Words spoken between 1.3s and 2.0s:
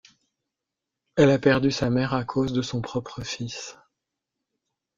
perdu sa